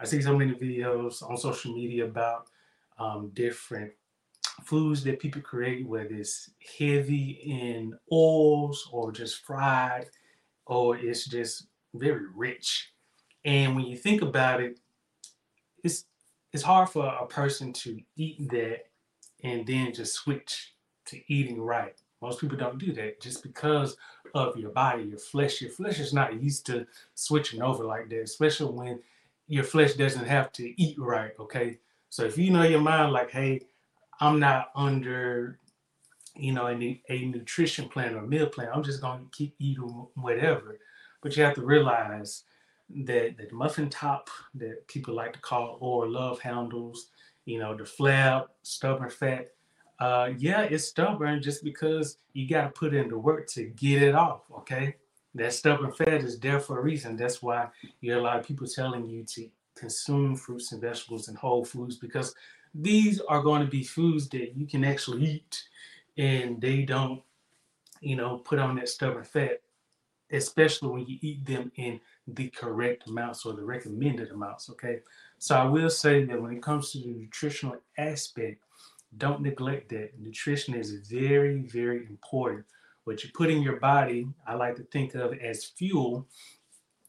I 0.00 0.04
see 0.04 0.22
so 0.22 0.36
many 0.36 0.52
videos 0.52 1.28
on 1.28 1.36
social 1.36 1.74
media 1.74 2.04
about 2.04 2.48
um, 2.98 3.30
different 3.34 3.92
foods 4.64 5.04
that 5.04 5.20
people 5.20 5.40
create, 5.40 5.86
whether 5.86 6.14
it's 6.14 6.50
heavy 6.78 7.40
in 7.44 7.96
oils 8.12 8.88
or 8.92 9.12
just 9.12 9.44
fried, 9.44 10.06
or 10.66 10.96
it's 10.96 11.26
just 11.26 11.68
very 11.94 12.26
rich. 12.34 12.92
And 13.44 13.74
when 13.74 13.86
you 13.86 13.96
think 13.96 14.22
about 14.22 14.60
it, 14.60 14.78
it's 15.84 16.04
it's 16.52 16.62
hard 16.62 16.88
for 16.88 17.06
a 17.06 17.26
person 17.26 17.72
to 17.72 17.98
eat 18.16 18.48
that 18.50 18.86
and 19.44 19.66
then 19.66 19.92
just 19.92 20.14
switch 20.14 20.74
to 21.06 21.20
eating 21.32 21.60
right. 21.60 22.00
Most 22.20 22.40
people 22.40 22.56
don't 22.56 22.78
do 22.78 22.92
that 22.94 23.20
just 23.20 23.42
because 23.42 23.96
of 24.34 24.56
your 24.56 24.70
body, 24.70 25.04
your 25.04 25.18
flesh. 25.18 25.60
Your 25.60 25.70
flesh 25.70 26.00
is 26.00 26.12
not 26.12 26.42
used 26.42 26.66
to 26.66 26.86
switching 27.14 27.62
over 27.62 27.84
like 27.84 28.08
that, 28.10 28.22
especially 28.22 28.72
when 28.72 29.00
your 29.46 29.64
flesh 29.64 29.94
doesn't 29.94 30.26
have 30.26 30.52
to 30.52 30.80
eat 30.80 30.98
right. 30.98 31.32
Okay. 31.38 31.78
So 32.10 32.24
if 32.24 32.36
you 32.36 32.50
know 32.50 32.62
your 32.62 32.80
mind, 32.80 33.12
like, 33.12 33.30
hey, 33.30 33.60
I'm 34.20 34.40
not 34.40 34.70
under, 34.74 35.58
you 36.34 36.52
know, 36.52 36.66
a, 36.66 37.02
a 37.08 37.24
nutrition 37.26 37.88
plan 37.88 38.14
or 38.14 38.22
meal 38.22 38.46
plan, 38.46 38.68
I'm 38.72 38.82
just 38.82 39.00
going 39.00 39.20
to 39.20 39.30
keep 39.30 39.54
eating 39.58 40.06
whatever. 40.14 40.78
But 41.22 41.36
you 41.36 41.42
have 41.44 41.54
to 41.54 41.62
realize 41.62 42.44
that 43.04 43.36
the 43.36 43.54
muffin 43.54 43.90
top 43.90 44.30
that 44.54 44.86
people 44.88 45.14
like 45.14 45.34
to 45.34 45.40
call 45.40 45.78
or 45.80 46.08
love 46.08 46.40
handles, 46.40 47.08
you 47.44 47.58
know, 47.58 47.76
the 47.76 47.84
flab, 47.84 48.46
stubborn 48.62 49.10
fat, 49.10 49.50
uh, 49.98 50.30
yeah, 50.38 50.62
it's 50.62 50.84
stubborn 50.84 51.42
just 51.42 51.64
because 51.64 52.18
you 52.32 52.48
got 52.48 52.62
to 52.62 52.70
put 52.70 52.94
in 52.94 53.08
the 53.08 53.18
work 53.18 53.48
to 53.48 53.64
get 53.64 54.02
it 54.02 54.14
off. 54.14 54.42
Okay, 54.58 54.96
that 55.34 55.52
stubborn 55.52 55.92
fat 55.92 56.22
is 56.22 56.38
there 56.38 56.60
for 56.60 56.78
a 56.78 56.82
reason. 56.82 57.16
That's 57.16 57.42
why 57.42 57.68
you 58.00 58.12
have 58.12 58.20
a 58.20 58.24
lot 58.24 58.38
of 58.38 58.46
people 58.46 58.66
telling 58.66 59.08
you 59.08 59.24
to 59.24 59.48
consume 59.74 60.36
fruits 60.36 60.72
and 60.72 60.80
vegetables 60.80 61.28
and 61.28 61.36
whole 61.36 61.64
foods 61.64 61.96
because 61.96 62.34
these 62.74 63.20
are 63.20 63.42
going 63.42 63.62
to 63.64 63.70
be 63.70 63.82
foods 63.82 64.28
that 64.30 64.56
you 64.56 64.66
can 64.66 64.84
actually 64.84 65.24
eat, 65.24 65.64
and 66.16 66.60
they 66.60 66.82
don't, 66.82 67.22
you 68.00 68.14
know, 68.14 68.38
put 68.38 68.58
on 68.58 68.76
that 68.76 68.88
stubborn 68.88 69.24
fat, 69.24 69.62
especially 70.30 70.88
when 70.90 71.06
you 71.06 71.18
eat 71.22 71.44
them 71.44 71.72
in 71.76 72.00
the 72.26 72.48
correct 72.50 73.08
amounts 73.08 73.46
or 73.46 73.54
the 73.54 73.64
recommended 73.64 74.30
amounts. 74.30 74.68
Okay, 74.70 75.00
so 75.38 75.56
I 75.56 75.64
will 75.64 75.90
say 75.90 76.24
that 76.24 76.40
when 76.40 76.52
it 76.52 76.62
comes 76.62 76.92
to 76.92 76.98
the 76.98 77.08
nutritional 77.08 77.78
aspect 77.96 78.62
don't 79.16 79.40
neglect 79.40 79.88
that. 79.90 80.18
Nutrition 80.18 80.74
is 80.74 81.08
very, 81.08 81.62
very 81.62 82.06
important. 82.06 82.64
What 83.04 83.24
you 83.24 83.30
put 83.34 83.50
in 83.50 83.62
your 83.62 83.76
body, 83.76 84.28
I 84.46 84.54
like 84.54 84.76
to 84.76 84.82
think 84.84 85.14
of 85.14 85.32
as 85.38 85.64
fuel. 85.64 86.26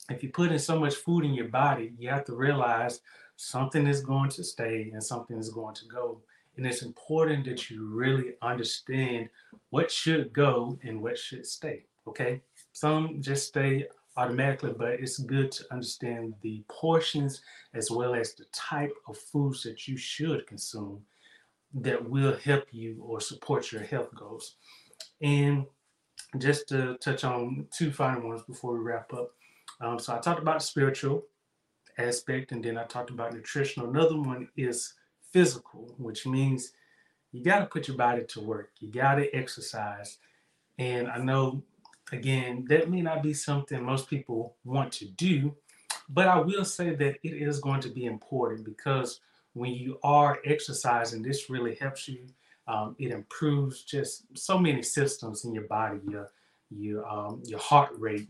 If 0.10 0.24
you 0.24 0.29
put 0.29 0.51
in 0.51 0.60
so 0.60 0.79
much 0.79 0.96
food 0.96 1.25
in 1.25 1.34
your 1.34 1.50
body, 1.50 1.91
you 1.98 2.10
have 2.10 2.24
to 2.25 2.36
realize 2.36 3.01
something 3.36 3.86
is 3.86 4.01
going 4.01 4.29
to 4.32 4.44
stay 4.44 4.89
and 4.94 5.03
something 5.03 5.38
is 5.38 5.50
going 5.50 5.75
to 5.75 5.86
go. 5.86 6.22
And 6.56 6.65
it's 6.65 6.82
important 6.82 7.46
that 7.46 7.70
you 7.70 7.86
really 7.88 8.34
understand 8.41 9.29
what 9.70 9.91
should 9.91 10.34
go 10.34 10.79
and 10.84 11.01
what 11.01 11.18
should 11.18 11.46
stay. 11.46 11.86
Okay. 12.08 12.41
Some 12.74 13.22
just 13.22 13.48
stay 13.48 13.88
automatically, 14.18 14.74
but 14.77 15.00
it's 15.00 15.20
good 15.20 15.51
to 15.51 15.65
understand 15.72 16.34
the 16.41 16.63
portions 16.70 17.41
as 17.74 17.91
well 17.91 18.15
as 18.15 18.34
the 18.34 18.46
type 18.51 18.94
of 19.08 19.18
foods 19.18 19.63
that 19.63 19.88
you 19.88 19.96
should 19.96 20.48
consume 20.48 21.01
that 21.73 22.09
will 22.09 22.35
help 22.38 22.65
you 22.71 23.01
or 23.01 23.21
support 23.21 23.71
your 23.71 23.83
health 23.83 24.13
goals. 24.15 24.55
And 25.21 25.65
just 26.38 26.67
to 26.69 26.97
touch 26.97 27.23
on 27.23 27.67
two 27.75 27.91
final 27.91 28.27
ones 28.27 28.43
before 28.43 28.73
we 28.73 28.79
wrap 28.79 29.13
up. 29.13 29.31
Um, 29.81 29.97
so 29.97 30.15
I 30.15 30.19
talked 30.19 30.41
about 30.41 30.61
spiritual 30.61 31.23
aspect, 31.97 32.51
and 32.51 32.63
then 32.63 32.77
I 32.77 32.83
talked 32.83 33.09
about 33.09 33.33
nutritional. 33.33 33.89
Another 33.89 34.17
one 34.17 34.49
is 34.55 34.93
physical, 35.31 35.93
which 35.97 36.25
means 36.27 36.73
you 37.31 37.43
got 37.43 37.59
to 37.59 37.65
put 37.65 37.88
your 37.88 37.97
body 37.97 38.25
to 38.29 38.41
work. 38.41 38.71
You 38.79 38.89
got 38.89 39.15
to 39.15 39.33
exercise. 39.33 40.17
And 40.77 41.07
I 41.07 41.17
know, 41.17 41.63
again, 42.11 42.65
that 42.69 42.89
may 42.89 43.01
not 43.01 43.23
be 43.23 43.33
something 43.33 43.83
most 43.83 44.09
people 44.09 44.55
want 44.63 44.91
to 44.93 45.05
do, 45.05 45.55
but 46.09 46.27
I 46.27 46.39
will 46.39 46.65
say 46.65 46.95
that 46.95 47.17
it 47.23 47.33
is 47.33 47.59
going 47.59 47.81
to 47.81 47.89
be 47.89 48.05
important 48.05 48.65
because 48.65 49.19
when 49.53 49.74
you 49.74 50.00
are 50.03 50.39
exercising, 50.46 51.22
this 51.22 51.50
really 51.50 51.75
helps 51.75 52.08
you. 52.08 52.25
Um, 52.68 52.96
it 53.00 53.12
improves 53.12 53.84
just 53.84 54.25
so 54.38 54.58
many 54.60 54.84
systems 54.84 55.46
in 55.46 55.53
your 55.53 55.68
body, 55.68 56.00
your 56.08 56.29
your 56.70 57.08
um, 57.10 57.41
your 57.46 57.60
heart 57.60 57.89
rate. 57.98 58.27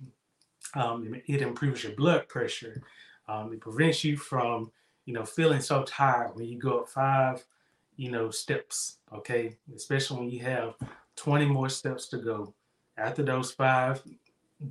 Um, 0.76 1.16
it 1.28 1.42
improves 1.42 1.84
your 1.84 1.94
blood 1.94 2.28
pressure. 2.28 2.82
Um, 3.28 3.54
it 3.54 3.60
prevents 3.60 4.04
you 4.04 4.18
from 4.18 4.72
you 5.06 5.14
know 5.14 5.26
feeling 5.26 5.62
so 5.62 5.84
tired 5.84 6.36
when 6.36 6.46
you 6.46 6.58
go 6.58 6.80
up 6.80 6.90
five 6.90 7.44
you 7.98 8.10
know 8.10 8.32
steps. 8.32 8.98
Okay, 9.14 9.58
especially 9.76 10.20
when 10.20 10.30
you 10.30 10.40
have 10.40 10.76
20 11.18 11.46
more 11.46 11.70
steps 11.70 12.08
to 12.08 12.18
go. 12.18 12.54
After 12.98 13.24
those 13.24 13.52
five, 13.52 14.02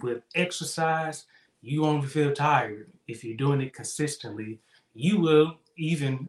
with 0.02 0.22
exercise, 0.34 1.26
you 1.60 1.82
won't 1.82 2.08
feel 2.08 2.32
tired 2.32 2.90
if 3.06 3.24
you're 3.24 3.36
doing 3.36 3.60
it 3.60 3.74
consistently. 3.74 4.60
You 4.94 5.20
will 5.20 5.58
even 5.76 6.28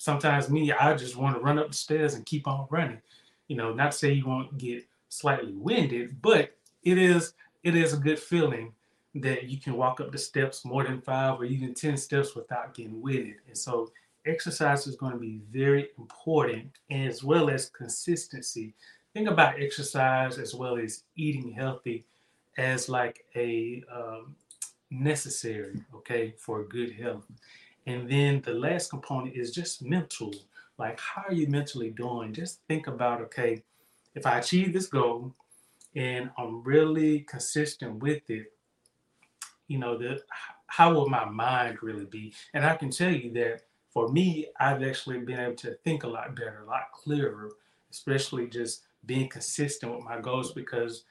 sometimes 0.00 0.48
me, 0.48 0.72
I 0.72 0.94
just 0.94 1.14
want 1.14 1.36
to 1.36 1.42
run 1.42 1.58
up 1.58 1.68
the 1.68 1.76
stairs 1.76 2.14
and 2.14 2.24
keep 2.24 2.48
on 2.48 2.66
running. 2.70 3.02
You 3.48 3.56
know, 3.56 3.74
not 3.74 3.94
say 3.94 4.12
you 4.12 4.26
won't 4.26 4.56
get 4.56 4.86
slightly 5.10 5.52
winded, 5.52 6.22
but 6.22 6.56
it 6.82 6.96
is 6.96 7.34
it 7.62 7.76
is 7.76 7.92
a 7.92 7.98
good 7.98 8.18
feeling 8.18 8.72
that 9.16 9.50
you 9.50 9.58
can 9.58 9.74
walk 9.74 10.00
up 10.00 10.10
the 10.10 10.16
steps 10.16 10.64
more 10.64 10.84
than 10.84 11.02
five 11.02 11.38
or 11.38 11.44
even 11.44 11.74
10 11.74 11.98
steps 11.98 12.34
without 12.34 12.72
getting 12.72 13.02
winded. 13.02 13.34
And 13.46 13.58
so 13.58 13.92
exercise 14.24 14.86
is 14.86 14.96
going 14.96 15.12
to 15.12 15.18
be 15.18 15.42
very 15.50 15.88
important 15.98 16.70
as 16.90 17.22
well 17.22 17.50
as 17.50 17.68
consistency. 17.68 18.72
Think 19.12 19.28
about 19.28 19.60
exercise 19.60 20.38
as 20.38 20.54
well 20.54 20.78
as 20.78 21.02
eating 21.16 21.52
healthy 21.52 22.06
as 22.56 22.88
like 22.88 23.26
a 23.36 23.82
um, 23.92 24.34
necessary, 24.90 25.82
okay, 25.94 26.32
for 26.38 26.64
good 26.64 26.92
health. 26.92 27.26
And 27.86 28.08
then 28.10 28.42
the 28.42 28.54
last 28.54 28.90
component 28.90 29.36
is 29.36 29.50
just 29.50 29.82
mental. 29.82 30.32
Like, 30.78 30.98
how 30.98 31.24
are 31.28 31.32
you 31.32 31.46
mentally 31.46 31.90
doing? 31.90 32.32
Just 32.32 32.60
think 32.68 32.86
about, 32.86 33.20
okay, 33.22 33.62
if 34.14 34.26
I 34.26 34.38
achieve 34.38 34.72
this 34.72 34.86
goal 34.86 35.34
and 35.94 36.30
I'm 36.38 36.62
really 36.62 37.20
consistent 37.20 38.02
with 38.02 38.28
it, 38.30 38.52
you 39.68 39.78
know, 39.78 39.96
the 39.96 40.20
how 40.66 40.94
will 40.94 41.08
my 41.08 41.24
mind 41.24 41.78
really 41.82 42.04
be? 42.04 42.32
And 42.54 42.64
I 42.64 42.76
can 42.76 42.90
tell 42.90 43.12
you 43.12 43.32
that 43.32 43.62
for 43.92 44.08
me, 44.08 44.46
I've 44.58 44.82
actually 44.82 45.18
been 45.18 45.40
able 45.40 45.56
to 45.56 45.74
think 45.84 46.04
a 46.04 46.08
lot 46.08 46.36
better, 46.36 46.62
a 46.64 46.70
lot 46.70 46.92
clearer, 46.92 47.50
especially 47.90 48.46
just 48.46 48.84
being 49.06 49.28
consistent 49.28 49.92
with 49.92 50.04
my 50.04 50.20
goals 50.20 50.52
because 50.52 51.04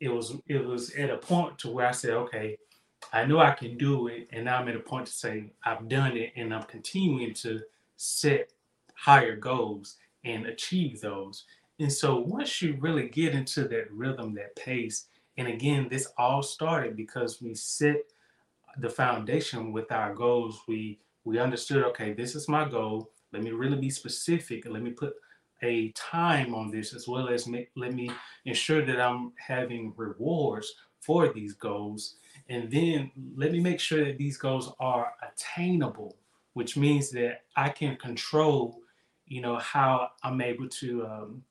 it 0.00 0.08
was 0.08 0.36
it 0.46 0.64
was 0.64 0.90
at 0.94 1.10
a 1.10 1.16
point 1.16 1.58
to 1.60 1.70
where 1.70 1.86
I 1.86 1.92
said, 1.92 2.10
okay, 2.10 2.58
I 3.12 3.24
know 3.24 3.38
I 3.38 3.52
can 3.52 3.78
do 3.78 4.08
it, 4.08 4.28
and 4.32 4.44
now 4.44 4.58
I'm 4.58 4.68
at 4.68 4.76
a 4.76 4.80
point 4.80 5.06
to 5.06 5.12
say 5.12 5.52
I've 5.64 5.88
done 5.88 6.16
it, 6.16 6.32
and 6.36 6.54
I'm 6.54 6.64
continuing 6.64 7.34
to 7.34 7.60
set 7.96 8.52
higher 8.94 9.36
goals 9.36 9.96
and 10.24 10.46
achieve 10.46 11.00
those. 11.00 11.44
And 11.78 11.92
so 11.92 12.18
once 12.18 12.62
you 12.62 12.76
really 12.80 13.08
get 13.08 13.34
into 13.34 13.68
that 13.68 13.92
rhythm, 13.92 14.34
that 14.34 14.56
pace, 14.56 15.06
and 15.36 15.48
again, 15.48 15.88
this 15.90 16.08
all 16.16 16.42
started 16.42 16.96
because 16.96 17.42
we 17.42 17.54
set 17.54 17.98
the 18.78 18.88
foundation 18.88 19.72
with 19.72 19.92
our 19.92 20.14
goals. 20.14 20.60
We 20.66 20.98
we 21.24 21.38
understood, 21.38 21.82
okay, 21.84 22.12
this 22.12 22.34
is 22.34 22.48
my 22.48 22.68
goal. 22.68 23.10
Let 23.32 23.42
me 23.42 23.50
really 23.50 23.76
be 23.76 23.90
specific 23.90 24.64
let 24.66 24.82
me 24.82 24.90
put 24.90 25.14
a 25.62 25.90
time 25.92 26.54
on 26.54 26.70
this 26.70 26.94
as 26.94 27.08
well 27.08 27.28
as 27.28 27.46
make, 27.46 27.70
let 27.76 27.94
me 27.94 28.10
ensure 28.44 28.84
that 28.84 29.00
I'm 29.00 29.32
having 29.36 29.92
rewards 29.96 30.74
for 31.00 31.32
these 31.32 31.54
goals. 31.54 32.16
And 32.48 32.70
then 32.70 33.10
let 33.36 33.52
me 33.52 33.60
make 33.60 33.80
sure 33.80 34.04
that 34.04 34.18
these 34.18 34.36
goals 34.36 34.72
are 34.78 35.12
attainable, 35.22 36.16
which 36.52 36.76
means 36.76 37.10
that 37.10 37.42
I 37.56 37.68
can 37.70 37.96
control, 37.96 38.80
you 39.26 39.40
know, 39.40 39.56
how 39.58 40.10
I'm 40.22 40.40
able 40.40 40.68
to, 40.68 41.06
um, 41.06 41.42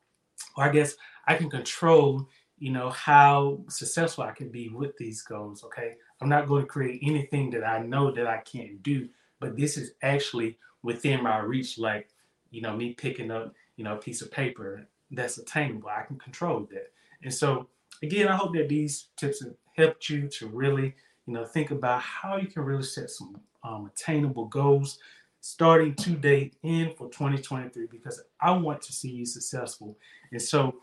or 0.56 0.64
I 0.64 0.70
guess 0.70 0.96
I 1.28 1.36
can 1.36 1.50
control, 1.50 2.28
you 2.58 2.72
know, 2.72 2.90
how 2.92 3.60
successful 3.68 4.24
I 4.24 4.32
can 4.32 4.50
be 4.50 4.70
with 4.70 4.96
these 4.98 5.22
goals. 5.22 5.64
Okay. 5.66 5.96
I'm 6.22 6.30
not 6.30 6.48
going 6.48 6.64
to 6.64 6.68
create 6.68 7.02
anything 7.04 7.50
that 7.52 7.66
I 7.66 7.80
know 7.80 8.12
that 8.12 8.28
I 8.28 8.38
can't 8.38 8.82
do, 8.82 9.10
but 9.40 9.58
this 9.58 9.76
is 9.78 9.92
actually 10.02 10.58
within 10.82 11.22
my 11.22 11.40
reach, 11.40 11.78
like, 11.78 12.10
you 12.52 12.62
know, 12.62 12.76
me 12.76 12.94
picking 12.94 13.32
up, 13.32 13.54
you 13.76 13.84
know, 13.84 13.96
a 13.96 13.98
piece 13.98 14.22
of 14.22 14.32
paper 14.32 14.88
that's 15.12 15.38
attainable. 15.38 15.90
I 15.90 16.04
can 16.04 16.18
control 16.18 16.68
that. 16.72 16.92
And 17.22 17.34
so, 17.34 17.68
again, 18.02 18.30
I 18.30 18.36
hope 18.36 18.54
that 18.54 18.70
these 18.70 19.08
tips 19.18 19.44
have 19.44 19.54
helped 19.76 20.10
you 20.10 20.28
to 20.28 20.48
really, 20.48 20.96
you 21.26 21.34
know, 21.34 21.46
think 21.46 21.72
about 21.72 22.02
how 22.02 22.38
you 22.38 22.48
can 22.48 22.64
really 22.64 22.84
set 22.84 23.10
some 23.10 23.40
um, 23.64 23.90
attainable 23.94 24.46
goals 24.46 25.00
starting 25.42 25.94
today 25.96 26.52
in 26.64 26.92
for 26.96 27.08
2023 27.10 27.88
because 27.92 28.22
I 28.40 28.52
want 28.52 28.82
to 28.84 28.92
see 28.92 29.12
you 29.12 29.26
successful. 29.26 29.96
And 30.32 30.42
so 30.42 30.76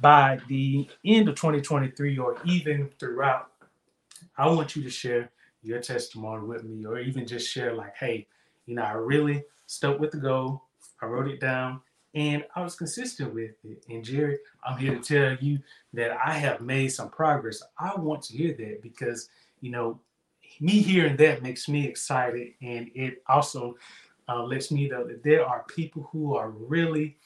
by 0.00 0.38
the 0.48 0.88
end 1.04 1.28
of 1.28 1.34
2023 1.34 2.18
or 2.18 2.36
even 2.44 2.88
throughout, 2.98 3.50
I 4.36 4.48
want 4.48 4.76
you 4.76 4.82
to 4.84 4.90
share 4.90 5.30
your 5.62 5.80
testimony 5.80 6.46
with 6.46 6.64
me 6.64 6.84
or 6.86 6.98
even 6.98 7.26
just 7.26 7.50
share 7.50 7.74
like, 7.74 7.96
hey, 7.96 8.26
you 8.66 8.76
know, 8.76 8.82
I 8.82 8.92
really 8.92 9.42
stuck 9.66 9.98
with 9.98 10.12
the 10.12 10.18
goal. 10.18 10.62
I 11.02 11.06
wrote 11.06 11.28
it 11.28 11.40
down 11.40 11.80
and 12.14 12.44
I 12.56 12.62
was 12.62 12.74
consistent 12.74 13.34
with 13.34 13.52
it. 13.64 13.84
And 13.88 14.04
Jerry, 14.04 14.38
I'm 14.64 14.78
here 14.78 14.96
to 14.96 15.00
tell 15.00 15.36
you 15.40 15.60
that 15.92 16.16
I 16.24 16.32
have 16.32 16.60
made 16.60 16.88
some 16.88 17.08
progress. 17.08 17.62
I 17.78 17.94
want 17.96 18.22
to 18.24 18.36
hear 18.36 18.54
that 18.54 18.82
because, 18.82 19.28
you 19.60 19.70
know, 19.70 20.00
me 20.60 20.80
hearing 20.82 21.16
that 21.16 21.42
makes 21.42 21.68
me 21.68 21.86
excited. 21.86 22.54
And 22.62 22.90
it 22.94 23.22
also 23.28 23.76
uh, 24.28 24.42
lets 24.42 24.70
me 24.70 24.88
know 24.88 25.06
that 25.06 25.22
there 25.22 25.46
are 25.46 25.64
people 25.68 26.08
who 26.10 26.34
are 26.34 26.50
really, 26.50 27.16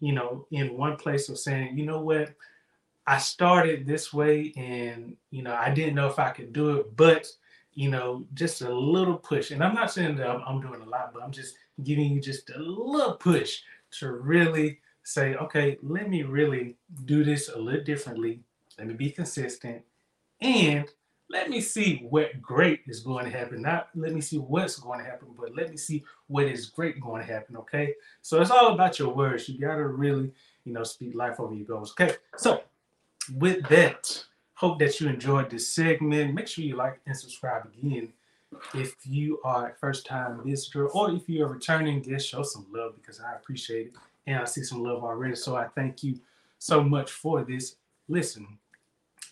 you 0.00 0.12
know, 0.12 0.46
in 0.52 0.76
one 0.76 0.96
place 0.96 1.28
of 1.28 1.38
saying, 1.38 1.76
you 1.76 1.84
know 1.84 2.00
what, 2.00 2.32
I 3.06 3.18
started 3.18 3.86
this 3.86 4.12
way 4.12 4.52
and, 4.56 5.16
you 5.30 5.42
know, 5.42 5.54
I 5.54 5.70
didn't 5.70 5.94
know 5.94 6.08
if 6.08 6.18
I 6.18 6.30
could 6.30 6.52
do 6.52 6.76
it, 6.76 6.96
but, 6.96 7.26
you 7.74 7.90
know, 7.90 8.24
just 8.34 8.62
a 8.62 8.72
little 8.72 9.16
push. 9.16 9.50
And 9.50 9.64
I'm 9.64 9.74
not 9.74 9.90
saying 9.90 10.16
that 10.16 10.28
I'm, 10.28 10.42
I'm 10.46 10.60
doing 10.60 10.82
a 10.82 10.88
lot, 10.88 11.12
but 11.12 11.22
I'm 11.22 11.32
just 11.32 11.56
giving 11.82 12.12
you 12.12 12.20
just 12.20 12.50
a 12.50 12.58
little 12.58 13.14
push 13.14 13.62
to 13.92 14.12
really 14.12 14.80
say, 15.02 15.34
okay, 15.36 15.78
let 15.82 16.08
me 16.08 16.22
really 16.22 16.76
do 17.04 17.24
this 17.24 17.48
a 17.48 17.58
little 17.58 17.84
differently. 17.84 18.40
Let 18.78 18.88
me 18.88 18.94
be 18.94 19.10
consistent. 19.10 19.82
And 20.40 20.86
let 21.30 21.50
me 21.50 21.60
see 21.60 22.06
what 22.08 22.40
great 22.40 22.80
is 22.86 23.00
going 23.00 23.24
to 23.24 23.30
happen. 23.30 23.62
Not 23.62 23.88
let 23.94 24.12
me 24.12 24.20
see 24.20 24.38
what's 24.38 24.78
going 24.78 24.98
to 25.00 25.04
happen, 25.04 25.28
but 25.38 25.54
let 25.54 25.70
me 25.70 25.76
see 25.76 26.04
what 26.26 26.46
is 26.46 26.66
great 26.66 27.00
going 27.00 27.26
to 27.26 27.32
happen. 27.32 27.56
Okay. 27.56 27.94
So 28.22 28.40
it's 28.40 28.50
all 28.50 28.74
about 28.74 28.98
your 28.98 29.12
words. 29.14 29.48
You 29.48 29.58
got 29.58 29.76
to 29.76 29.86
really, 29.86 30.30
you 30.64 30.72
know, 30.72 30.84
speak 30.84 31.14
life 31.14 31.40
over 31.40 31.54
your 31.54 31.66
goals. 31.66 31.92
Okay. 31.92 32.16
So 32.36 32.62
with 33.36 33.66
that, 33.68 34.24
hope 34.54 34.78
that 34.78 35.00
you 35.00 35.08
enjoyed 35.08 35.50
this 35.50 35.72
segment. 35.72 36.34
Make 36.34 36.48
sure 36.48 36.64
you 36.64 36.76
like 36.76 37.00
and 37.06 37.16
subscribe 37.16 37.66
again 37.66 38.12
if 38.74 38.94
you 39.04 39.40
are 39.44 39.70
a 39.70 39.74
first 39.74 40.06
time 40.06 40.40
visitor 40.44 40.88
or 40.88 41.10
if 41.10 41.28
you're 41.28 41.46
a 41.46 41.50
returning 41.50 42.00
guest, 42.00 42.28
show 42.28 42.42
some 42.42 42.66
love 42.72 42.94
because 42.96 43.20
I 43.20 43.34
appreciate 43.34 43.88
it. 43.88 43.92
And 44.26 44.40
I 44.40 44.44
see 44.44 44.62
some 44.62 44.82
love 44.82 45.02
already. 45.04 45.36
So 45.36 45.56
I 45.56 45.68
thank 45.68 46.02
you 46.02 46.18
so 46.58 46.82
much 46.82 47.10
for 47.10 47.44
this. 47.44 47.76
Listen, 48.08 48.58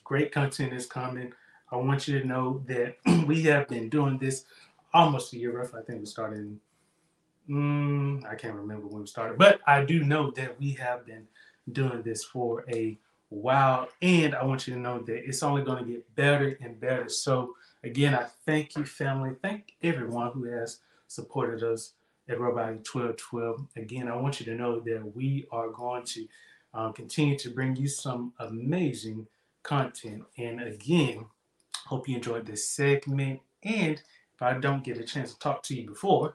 great 0.04 0.32
content 0.32 0.72
is 0.72 0.86
coming. 0.86 1.32
I 1.70 1.76
want 1.76 2.06
you 2.08 2.20
to 2.20 2.26
know 2.26 2.62
that 2.66 2.96
we 3.26 3.42
have 3.42 3.68
been 3.68 3.88
doing 3.88 4.18
this 4.18 4.44
almost 4.94 5.32
a 5.32 5.38
year 5.38 5.58
roughly. 5.58 5.80
I 5.80 5.84
think 5.84 6.00
we 6.00 6.06
started 6.06 6.58
mm, 7.48 8.24
I 8.26 8.34
can't 8.34 8.54
remember 8.54 8.86
when 8.86 9.02
we 9.02 9.06
started, 9.06 9.38
but 9.38 9.60
I 9.66 9.84
do 9.84 10.04
know 10.04 10.30
that 10.32 10.58
we 10.58 10.72
have 10.72 11.06
been 11.06 11.26
doing 11.72 12.02
this 12.02 12.24
for 12.24 12.64
a 12.70 12.98
while. 13.28 13.88
And 14.02 14.34
I 14.34 14.44
want 14.44 14.66
you 14.66 14.74
to 14.74 14.80
know 14.80 15.00
that 15.00 15.28
it's 15.28 15.42
only 15.42 15.62
going 15.62 15.84
to 15.84 15.90
get 15.90 16.14
better 16.14 16.58
and 16.60 16.78
better. 16.80 17.08
So 17.08 17.54
Again, 17.86 18.16
I 18.16 18.26
thank 18.44 18.74
you, 18.74 18.84
family. 18.84 19.36
Thank 19.40 19.74
everyone 19.80 20.32
who 20.32 20.42
has 20.46 20.80
supported 21.06 21.62
us 21.62 21.92
at 22.28 22.40
Robot 22.40 22.84
1212. 22.84 23.64
Again, 23.76 24.08
I 24.08 24.16
want 24.16 24.40
you 24.40 24.46
to 24.46 24.56
know 24.56 24.80
that 24.80 25.14
we 25.14 25.46
are 25.52 25.68
going 25.68 26.02
to 26.06 26.26
um, 26.74 26.92
continue 26.94 27.38
to 27.38 27.50
bring 27.50 27.76
you 27.76 27.86
some 27.86 28.32
amazing 28.40 29.28
content. 29.62 30.24
And 30.36 30.60
again, 30.62 31.26
hope 31.86 32.08
you 32.08 32.16
enjoyed 32.16 32.44
this 32.44 32.68
segment. 32.68 33.38
And 33.62 34.02
if 34.34 34.42
I 34.42 34.54
don't 34.54 34.82
get 34.82 34.98
a 34.98 35.04
chance 35.04 35.34
to 35.34 35.38
talk 35.38 35.62
to 35.64 35.76
you 35.76 35.86
before 35.86 36.34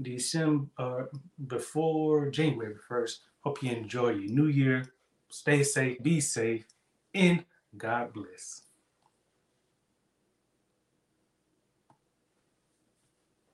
December, 0.00 0.68
uh, 0.78 1.02
before 1.48 2.30
January 2.30 2.76
1st, 2.88 3.16
hope 3.40 3.60
you 3.60 3.72
enjoy 3.72 4.10
your 4.10 4.30
new 4.30 4.46
year. 4.46 4.84
Stay 5.30 5.64
safe, 5.64 6.00
be 6.00 6.20
safe, 6.20 6.64
and 7.12 7.44
God 7.76 8.12
bless. 8.12 8.61